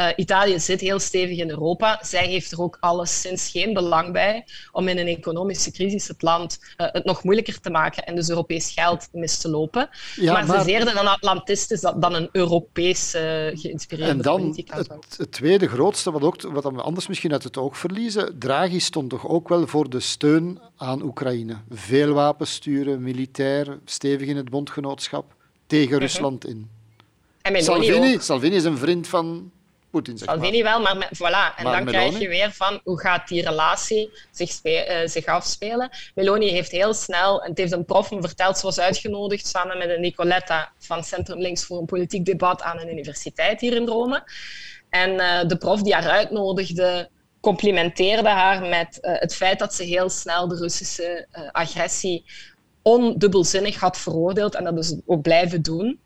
[0.00, 1.98] Uh, Italië zit heel stevig in Europa.
[2.02, 6.58] Zij heeft er ook alleszins geen belang bij om in een economische crisis het land
[6.76, 9.88] uh, het nog moeilijker te maken en dus Europees geld mis te lopen.
[10.16, 13.20] Ja, maar, maar, ze is eerder een Atlantist is dan een Europees uh,
[13.52, 17.56] geïnspireerde En dan het, het, tweede grootste, wat, ook, wat we anders misschien uit het
[17.56, 18.38] oog verliezen.
[18.38, 21.56] Draghi stond toch ook wel voor de steun aan Oekraïne.
[21.70, 25.34] Veel wapens sturen, militair, stevig in het bondgenootschap,
[25.66, 26.00] tegen mhm.
[26.00, 26.68] Rusland in.
[27.42, 29.50] En Salvini, Salvini is een vriend van
[29.90, 31.56] Poetin, zeg Salvini wel, maar voilà.
[31.56, 35.90] En dan krijg je weer van hoe gaat die relatie zich, uh, zich afspelen.
[36.14, 39.78] Meloni heeft heel snel, en het heeft een prof me verteld, ze was uitgenodigd samen
[39.78, 43.86] met een Nicoletta van Centrum Links voor een politiek debat aan een universiteit hier in
[43.86, 44.24] Rome.
[44.90, 47.08] En uh, de prof die haar uitnodigde,
[47.40, 52.24] complimenteerde haar met uh, het feit dat ze heel snel de Russische agressie
[52.82, 56.00] ondubbelzinnig had veroordeeld en dat dus ook blijven doen.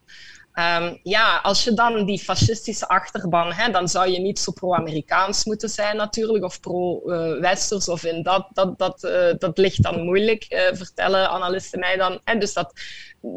[0.59, 5.69] Um, ja, als je dan die fascistische achterban, dan zou je niet zo pro-Amerikaans moeten
[5.69, 10.61] zijn natuurlijk, of pro-Westers, of in dat, dat, dat, uh, dat ligt dan moeilijk, uh,
[10.73, 12.21] vertellen analisten mij dan.
[12.25, 12.73] Hè, dus dat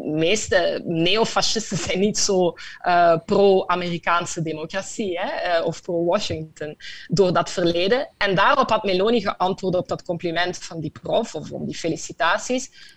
[0.04, 2.54] meeste neofascisten zijn niet zo
[2.88, 6.78] uh, pro-Amerikaanse democratie hè, of pro-Washington
[7.08, 8.10] door dat verleden.
[8.18, 12.96] En daarop had Meloni geantwoord op dat compliment van die prof, of om die felicitaties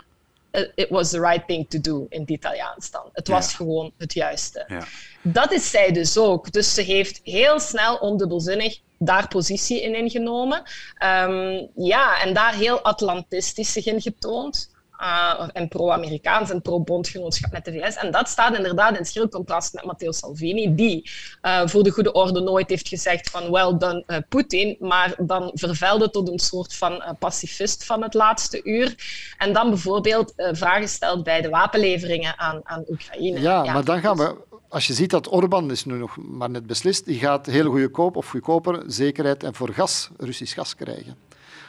[0.74, 3.10] it was the right thing to do in het Italiaans dan.
[3.12, 4.64] Het was gewoon het juiste.
[4.68, 4.84] Ja.
[5.22, 6.52] Dat is zij dus ook.
[6.52, 10.62] Dus ze heeft heel snel ondubbelzinnig daar positie in ingenomen.
[11.04, 14.70] Um, ja, en daar heel atlantistisch zich in getoond.
[15.00, 17.96] Uh, en pro-Amerikaans en pro-bondgenootschap met de VS.
[17.96, 21.10] En dat staat inderdaad in schril contrast met Matteo Salvini, die
[21.42, 25.50] uh, voor de goede orde nooit heeft gezegd van well done uh, Poetin, maar dan
[25.54, 28.94] vervuilde tot een soort van pacifist van het laatste uur.
[29.38, 33.40] En dan bijvoorbeeld vragen stelt bij de wapenleveringen aan, aan Oekraïne.
[33.40, 36.50] Ja, ja, maar dan gaan we als je ziet dat Orbán is nu nog maar
[36.50, 41.16] net beslist, die gaat heel goedkoop of goedkoper zekerheid en voor gas, Russisch gas krijgen.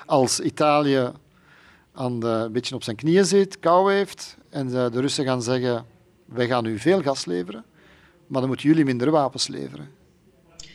[0.06, 1.12] Als Italië
[2.02, 5.42] aan de, een beetje op zijn knieën zit, kou heeft, en de, de Russen gaan
[5.42, 5.86] zeggen,
[6.26, 7.64] wij gaan u veel gas leveren,
[8.28, 9.90] maar dan moeten jullie minder wapens leveren.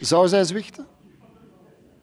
[0.01, 0.87] Zou zij zwichten?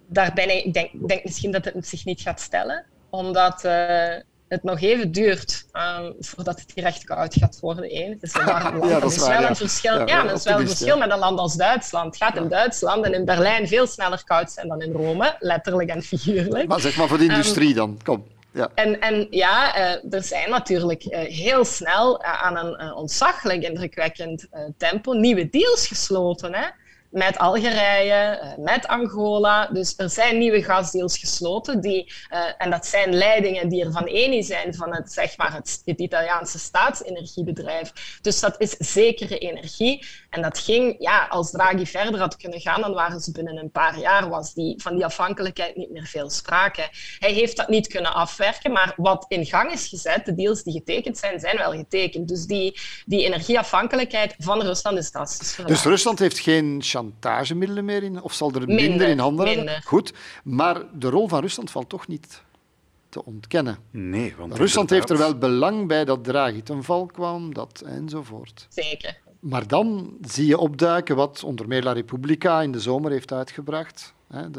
[0.07, 4.15] Daar ben ik, denk, denk misschien dat het zich niet gaat stellen, omdat uh,
[4.47, 7.83] het nog even duurt um, voordat het hier echt koud gaat worden.
[7.83, 8.91] Het is een warm land.
[8.91, 9.49] ja, dat is, wel ja.
[9.49, 12.05] een verschil, ja, ja dat is wel een verschil met een land als Duitsland.
[12.05, 15.89] Het gaat in Duitsland en in Berlijn veel sneller koud zijn dan in Rome, letterlijk
[15.89, 16.67] en figuurlijk.
[16.67, 18.32] Maar zeg maar voor de industrie um, dan, kom.
[18.53, 18.71] Ja.
[18.75, 24.47] En, en ja, uh, er zijn natuurlijk uh, heel snel uh, aan een ontzaglijk indrukwekkend
[24.77, 26.53] tempo nieuwe deals gesloten.
[26.53, 26.65] Hè?
[27.13, 29.67] met Algerije, eh, met Angola.
[29.67, 31.81] Dus er zijn nieuwe gasdeals gesloten.
[31.81, 32.13] Die,
[32.57, 36.59] en dat zijn leidingen die er van ene zijn van het, zeg maar het Italiaanse
[36.59, 38.17] staatsenergiebedrijf.
[38.21, 40.05] Dus dat is zekere energie.
[40.33, 43.71] En dat ging, ja, als Draghi verder had kunnen gaan, dan waren ze binnen een
[43.71, 46.89] paar jaar was die, van die afhankelijkheid niet meer veel sprake.
[47.19, 50.73] Hij heeft dat niet kunnen afwerken, maar wat in gang is gezet, de deals die
[50.73, 52.27] getekend zijn, zijn wel getekend.
[52.27, 55.75] Dus die, die energieafhankelijkheid van Rusland is drastisch verlaagd.
[55.75, 59.81] Dus Rusland heeft geen chantagemiddelen meer in, of zal er minder, minder in handen hebben?
[59.83, 62.41] Goed, maar de rol van Rusland valt toch niet
[63.09, 63.77] te ontkennen.
[63.91, 68.67] Nee, want Rusland heeft er wel belang bij dat Draghi ten val kwam, dat enzovoort.
[68.69, 69.21] Zeker.
[69.43, 74.13] Maar dan zie je opduiken wat onder meer La Repubblica in de zomer heeft uitgebracht.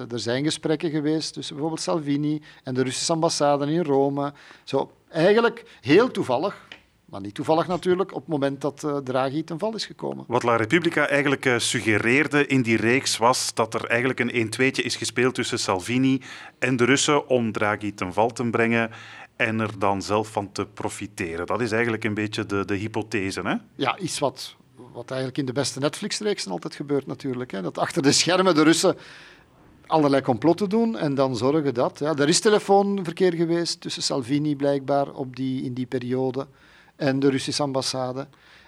[0.08, 4.32] Er zijn gesprekken geweest tussen bijvoorbeeld Salvini en de Russische ambassade in Rome.
[4.64, 6.68] Zo, eigenlijk heel toevallig,
[7.04, 10.24] maar niet toevallig natuurlijk, op het moment dat uh, Draghi ten val is gekomen.
[10.28, 14.84] Wat La Repubblica eigenlijk uh, suggereerde in die reeks was dat er eigenlijk een 1-2'tje
[14.84, 16.20] is gespeeld tussen Salvini
[16.58, 18.90] en de Russen om Draghi ten val te brengen
[19.36, 21.46] en er dan zelf van te profiteren.
[21.46, 23.40] Dat is eigenlijk een beetje de, de hypothese.
[23.40, 23.54] Hè?
[23.76, 24.56] Ja, iets wat
[24.92, 27.50] wat eigenlijk in de beste Netflix-reeksen altijd gebeurt natuurlijk.
[27.50, 27.62] Hè.
[27.62, 28.96] Dat achter de schermen de Russen
[29.86, 31.98] allerlei complotten doen en dan zorgen dat...
[31.98, 36.46] Ja, er is telefoonverkeer geweest tussen Salvini blijkbaar op die, in die periode
[36.96, 38.26] en de Russische ambassade.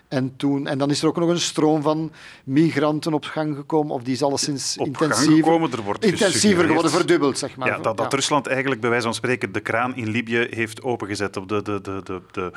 [0.08, 2.12] En, toen, en dan is er ook nog een stroom van
[2.44, 6.90] migranten op gang gekomen, of die is alleszins Op intensiever, gekomen, er wordt intensiever geworden,
[6.90, 7.68] verdubbeld, zeg maar.
[7.68, 11.36] Ja, dat, dat Rusland eigenlijk bij wijze van spreken de kraan in Libië heeft opengezet
[11.36, 12.52] op de, de, de, de, de,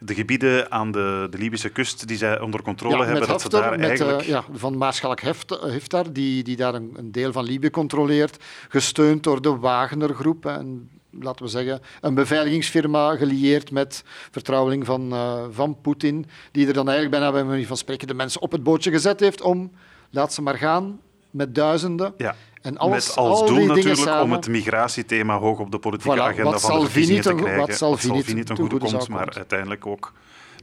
[0.00, 3.18] de gebieden aan de, de Libische kust die zij onder controle Ja, hebben.
[3.20, 4.20] met Dat ze daar met, eigenlijk...
[4.20, 8.44] eh, ja, van Maarschalk Heft- Haftar, die, die daar een, een deel van Libië controleert,
[8.68, 10.46] gesteund door de Wagner-groep.
[10.46, 10.88] En,
[11.20, 16.88] laten we zeggen, een beveiligingsfirma gelieerd met vertrouweling van, eh, van Poetin, die er dan
[16.88, 19.70] eigenlijk bijna bij manier van spreken de mensen op het bootje gezet heeft om,
[20.10, 21.00] laat ze maar gaan,
[21.30, 22.14] met duizenden.
[22.16, 22.34] Ja.
[22.62, 24.36] En alles, Met als al doel natuurlijk om samen.
[24.36, 27.74] het migratiethema hoog op de politieke Voilà, agenda van de Salvini te ten- wat krijgen.
[27.74, 30.12] Salvini ten goede komt, maar uiteindelijk ook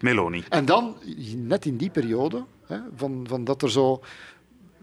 [0.01, 0.43] Meloni.
[0.49, 0.95] En dan,
[1.35, 4.01] net in die periode, hè, van, van dat er zo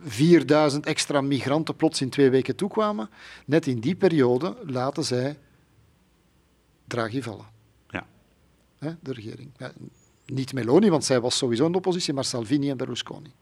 [0.05, 3.11] 4000 extra migranten plots in twee weken toekwamen,
[3.45, 5.39] net in die periode laten zij
[6.89, 7.47] Draghi vallen.
[7.89, 8.07] Ja.
[8.79, 9.51] Hè, de regering.
[9.57, 9.73] Ja,
[10.27, 13.33] niet Meloni, want zij was sowieso in de oppositie, maar Salvini en Berlusconi.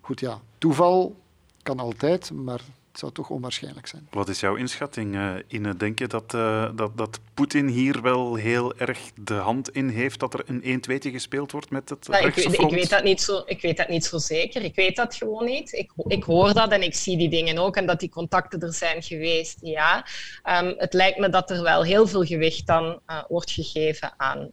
[0.00, 1.22] Goed, ja, toeval
[1.62, 2.60] kan altijd, maar
[2.94, 4.08] het zou toch onwaarschijnlijk zijn.
[4.10, 5.76] Wat is jouw inschatting, eh Ine?
[5.76, 10.20] Denk je dat, eh, dat, dat Poetin hier wel heel erg de hand in heeft
[10.20, 13.20] dat er een 1-2'tje gespeeld wordt met het Ja, ik, weet, ik, weet dat niet
[13.20, 14.62] zo, ik weet dat niet zo zeker.
[14.62, 15.72] Ik weet dat gewoon niet.
[15.72, 18.72] Ik, ik hoor dat en ik zie die dingen ook en dat die contacten er
[18.72, 19.58] zijn geweest.
[19.60, 20.06] Ja.
[20.42, 24.50] Ehm, het lijkt me dat er wel heel veel gewicht dan eh, wordt gegeven aan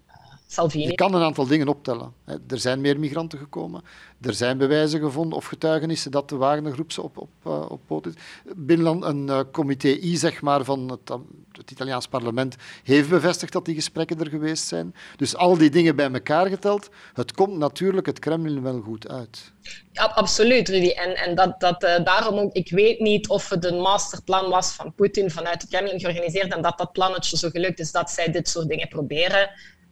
[0.52, 0.86] Salvini.
[0.86, 2.14] Je kan een aantal dingen optellen.
[2.26, 3.84] Er zijn meer migranten gekomen.
[4.22, 8.06] Er zijn bewijzen gevonden of getuigenissen dat de Wagnergroep ze op, op, eh, op poot
[8.06, 8.14] is.
[8.56, 11.18] Binnenland, een eh, comité I zeg maar, van het, eh,
[11.52, 14.96] het Italiaans parlement heeft bevestigd dat die gesprekken er geweest zijn.
[15.16, 19.52] Dus al die dingen bij elkaar geteld, het komt natuurlijk het Kremlin wel goed uit.
[19.92, 20.90] Ja, absoluut, Rudy.
[20.90, 24.94] En, en dat, dat, daarom ook, ik weet niet of het een masterplan was van
[24.94, 28.50] Poetin vanuit het Kremlin georganiseerd en dat dat plannetje zo gelukt is dat zij dit
[28.50, 29.50] soort dingen proberen.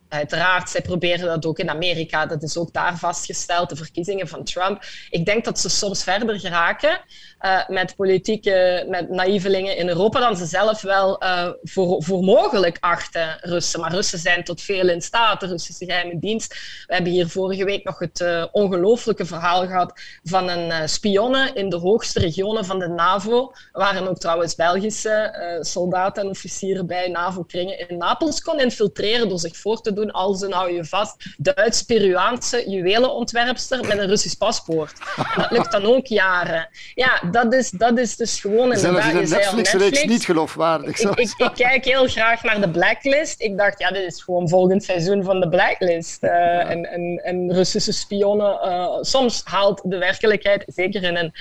[0.09, 2.25] Uiteraard, zij proberen dat ook in Amerika.
[2.25, 4.83] Dat is ook daar vastgesteld, de verkiezingen van Trump.
[5.09, 7.01] Ik denk dat ze soms verder geraken
[7.39, 12.77] eh, met politieke, met naïvelingen in Europa dan ze zelf wel eh, voor, voor mogelijk
[12.79, 13.79] achten, Russen.
[13.79, 16.53] Maar Russen zijn tot veel in staat, de Russische geheime dienst.
[16.87, 21.69] We hebben hier vorige week nog het eh, ongelooflijke verhaal gehad van een spionne in
[21.69, 23.51] de hoogste regionen van de NAVO.
[23.71, 29.39] Er waren ook trouwens Belgische soldaten en officieren bij NAVO-kringen in Napels kon infiltreren door
[29.39, 34.93] zich voor te doen als een, hou je vast, Duits-Peruaanse juwelenontwerpster met een Russisch paspoort.
[35.15, 36.69] En dat lukt dan ook jaren.
[36.95, 38.71] Ja, dat is, dat is dus gewoon...
[38.71, 40.89] En Zelfs in een Netflix-reeks niet geloofwaardig.
[40.89, 41.17] ik, zelfs.
[41.19, 43.41] ik, ik kijk heel graag naar de Blacklist.
[43.41, 46.23] Ik dacht, ja, dit is gewoon volgend seizoen van de Blacklist.
[46.23, 48.61] Eh, en, en, en Russische spionnen.
[48.61, 51.33] eh, soms haalt de werkelijkheid, zeker in een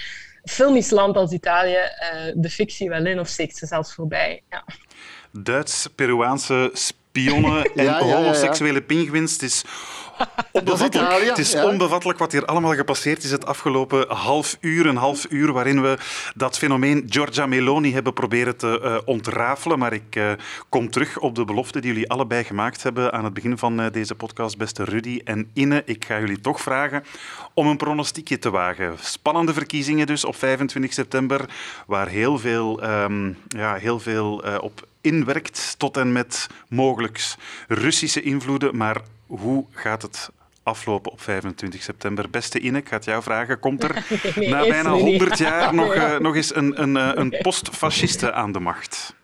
[0.44, 4.42] filmisch land als Italië, eh, de fictie wel in of steekt ze zelfs voorbij.
[4.50, 4.64] Ja.
[5.32, 8.14] Duits-Peruaanse spionnen en Ja, ja, ja, ja.
[8.14, 9.32] homoseksuele pinguïns.
[9.32, 9.64] Het is
[10.52, 11.08] onbevattelijk.
[11.08, 14.86] Italië, het is onbevattelijk wat hier allemaal gepasseerd is het afgelopen half uur.
[14.86, 15.98] Een half uur waarin we
[16.34, 19.78] dat fenomeen Giorgia Meloni hebben proberen te eh, ontrafelen.
[19.78, 20.32] Maar ik eh,
[20.68, 23.92] kom terug op de belofte die jullie allebei gemaakt hebben aan het begin van eh,
[23.92, 25.82] deze podcast, beste Rudy en Inne.
[25.84, 27.04] Ik ga jullie toch vragen
[27.54, 28.96] om een pronostiekje te wagen.
[29.00, 31.48] Spannende verkiezingen dus op 25 september,
[31.86, 37.34] waar heel veel, ehm, ja, heel veel op inwerkt, tot en met mogelijk
[37.68, 38.76] Russische invloeden.
[38.76, 40.30] Maar hoe gaat het
[40.62, 42.30] aflopen op 25 september?
[42.30, 43.58] Beste Inne, ik ga het jou vragen.
[43.58, 43.94] Komt er
[44.34, 45.18] Nee, na bijna nu niet.
[45.18, 49.14] 100 jaar nog, eh, nog eens een, een, eh, een postfasciste aan de macht?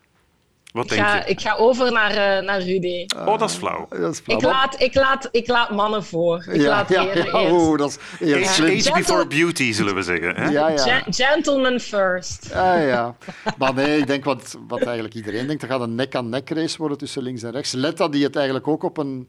[0.75, 1.23] Wat Ik, denk ga, je?
[1.25, 3.05] ik ga over naar, eh, naar Rudy.
[3.17, 3.87] Oh, dat is flauw.
[3.89, 4.37] Dat is flauw.
[4.37, 6.45] Ik laat, ik, laat, ik laat mannen voor.
[6.51, 7.33] Ik ja, laat ja, ja, eerst.
[7.51, 10.35] oeh, dat is Age, age Gentle- before beauty, zullen we zeggen.
[10.35, 10.49] Hè?
[10.49, 10.77] Ja, ja.
[10.77, 12.51] Gen- gentleman first.
[12.53, 13.15] Ah, ja.
[13.57, 15.61] Maar nee, ik denk wat, wat eigenlijk iedereen denkt.
[15.63, 17.71] Er gaat een nek-aan-nek race worden tussen links en rechts.
[17.71, 19.27] Letta, die het eigenlijk ook op een,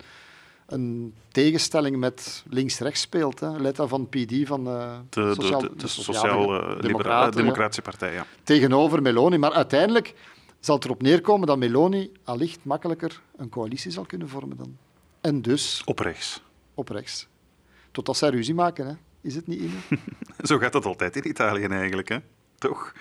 [0.66, 3.40] een tegenstelling met links-rechts speelt.
[3.40, 3.50] Hè.
[3.50, 5.34] Letta van PD, van eh, De, de,
[5.88, 7.30] Sociaal- de, ja.
[7.30, 8.26] Democratische Partij, ja.
[8.44, 9.38] tegenover Meloni.
[9.38, 10.14] Maar uiteindelijk
[10.66, 14.76] zal het erop neerkomen dat Meloni allicht makkelijker een coalitie zal kunnen vormen dan.
[15.20, 16.42] En dus Op rechts.
[16.74, 17.26] op rechts.
[17.90, 18.92] Totdat zij ruzie maken, hè.
[19.20, 19.78] Is het niet, Ine?
[20.48, 22.18] Zo gaat dat altijd in Italië eigenlijk, hè?
[22.58, 22.92] Toch?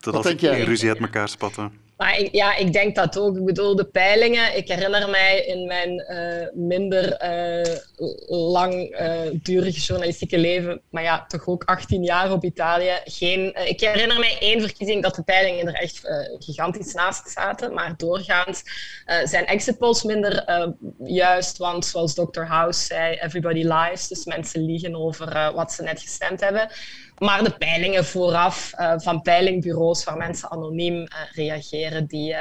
[0.00, 0.54] Tot als jij?
[0.54, 1.88] geen ruzie uit elkaar spatten.
[2.00, 3.36] Maar ik, ja, ik denk dat ook.
[3.36, 4.56] Ik bedoel, de peilingen.
[4.56, 7.76] Ik herinner mij in mijn eh, minder eh,
[8.26, 12.92] lang eh, durige journalistieke leven, maar ja, toch ook 18 jaar op Italië.
[13.04, 16.00] Geen, ik herinner mij één verkiezing dat de peilingen er echt
[16.38, 17.74] gigantisch naast zaten.
[17.74, 18.62] Maar doorgaans
[19.10, 20.68] eh, zijn exit polls minder eh,
[21.04, 22.42] juist, want zoals Dr.
[22.42, 24.08] House zei, everybody lies.
[24.08, 26.70] Dus mensen liegen over wat ze net gestemd hebben.
[27.20, 32.38] Maar de peilingen vooraf uh, van peilingbureaus waar mensen anoniem uh, reageren, die, uh,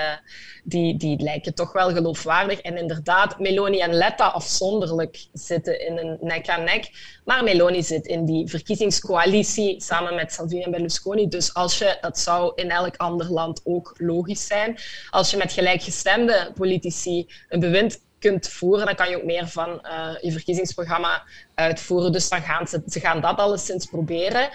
[0.64, 2.60] die, die lijken toch wel geloofwaardig.
[2.62, 6.90] En inderdaad, Meloni en Letta afzonderlijk zitten in een nek-aan-nek.
[7.26, 11.28] Maar Meloni zit in die verkiezingscoalitie samen met Salvini en Berlusconi.
[11.28, 14.78] Dus als je, dat zou in elk ander land ook logisch zijn,
[15.10, 19.70] als je met gelijkgestemde politici een bewind kunt voeren, dan kan je ook meer van
[19.84, 21.24] uh, je verkiezingsprogramma
[21.56, 22.12] uitvoeren.
[22.12, 24.50] Dus dan gaan ze, ze gaan dat alleszins proberen.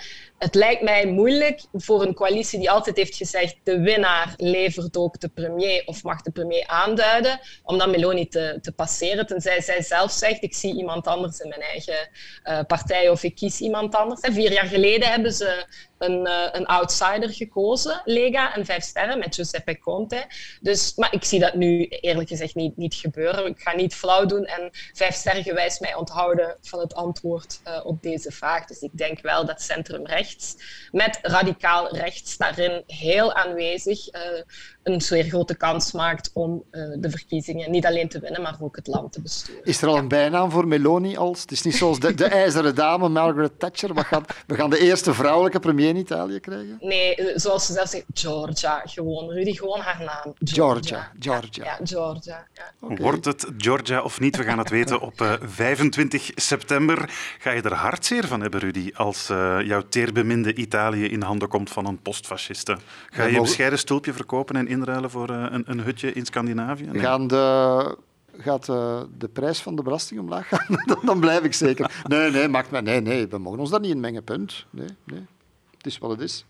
[0.45, 5.21] Het lijkt mij moeilijk voor een coalitie die altijd heeft gezegd de winnaar levert ook
[5.21, 9.27] de premier of mag de premier aanduiden, om dan Meloni te, te passeren.
[9.27, 12.09] Tenzij zij zelf zegt ik zie iemand anders in mijn eigen
[12.45, 14.21] uh, partij of ik kies iemand anders.
[14.23, 15.67] Vier jaar geleden hebben ze
[15.99, 20.25] een, uh, een outsider gekozen, Lega en Vijf Sterren, met Giuseppe Conte.
[20.61, 23.47] Dus, maar ik zie dat nu eerlijk gezegd niet, niet gebeuren.
[23.47, 27.81] Ik ga niet flauw doen en Vijf Sterren gewijs mij onthouden van het antwoord uh,
[27.85, 28.67] op deze vraag.
[28.67, 29.63] Dus ik denk wel dat
[30.91, 34.15] met radicaal rechts daarin heel aanwezig.
[34.15, 34.23] Uh,
[34.85, 38.77] een zeer grote kans maakt om uh, de verkiezingen niet alleen te winnen, maar ook
[38.77, 39.65] het land te besturen.
[39.65, 41.41] Is er al een bijnaam voor Meloni als?
[41.41, 43.95] Het is niet zoals de, de ijzeren dame Margaret Thatcher.
[43.95, 46.77] We gaan, we gaan de eerste vrouwelijke premier in Italië krijgen?
[46.81, 48.83] Nee, zoals ze zelf zegt, Georgia.
[48.85, 50.35] Gewoon, Rudy, gewoon haar naam.
[50.39, 51.11] Georgia.
[51.19, 51.65] Georgia.
[51.65, 52.47] Ja, ja Georgia.
[52.53, 52.73] Ja.
[52.81, 52.97] Okay.
[52.97, 54.37] Wordt het Georgia of niet?
[54.37, 57.11] We gaan het weten op uh, 25 september.
[57.39, 61.71] Ga je er hartzeer van hebben, Rudy, als uh, jouw teerbeminde Italië in handen komt
[61.71, 62.77] van een postfasciste?
[63.11, 66.85] Ga je je bescheiden stoelpje verkopen en inruilen voor uh, een, een, hutje in Scandinavië?
[66.85, 67.03] Nee.
[67.03, 67.97] Gaan de
[68.39, 72.03] gaat uh, de prijs van de belasting omlaag gaan, dan, dan, blijf ik zeker.
[72.05, 74.67] Nee, nee, maakt mij, nee, nee, we mogen ons daar niet in mengen, punt.
[74.71, 75.27] Nee, nee.
[75.77, 76.45] Het is wat het is.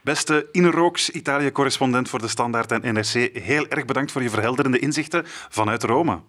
[0.00, 4.78] Beste Ine Rooks, Italië-correspondent voor de Standaard en NRC, heel erg bedankt voor je verhelderende
[4.78, 6.20] inzichten vanuit Rome.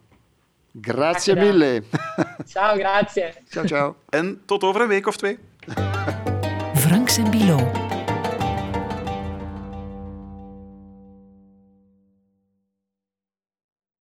[0.81, 1.83] Grazie mille.
[2.45, 3.33] Ciao, grazie.
[3.49, 3.95] Ciao, ciao.
[4.09, 5.39] En tot over een week of twee.
[6.75, 7.87] Franks en Bilo.